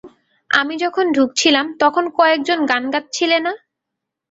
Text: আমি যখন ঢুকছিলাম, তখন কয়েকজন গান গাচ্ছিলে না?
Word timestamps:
আমি 0.49 0.73
যখন 0.83 1.05
ঢুকছিলাম, 1.15 1.65
তখন 1.81 2.03
কয়েকজন 2.17 2.59
গান 2.71 2.83
গাচ্ছিলে 2.93 3.37
না? 3.45 3.53